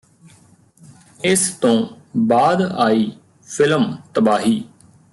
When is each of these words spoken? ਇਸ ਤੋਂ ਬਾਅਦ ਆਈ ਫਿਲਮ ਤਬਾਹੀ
ਇਸ 1.23 1.49
ਤੋਂ 1.61 1.75
ਬਾਅਦ 2.17 2.61
ਆਈ 2.77 3.11
ਫਿਲਮ 3.49 3.95
ਤਬਾਹੀ 4.13 4.63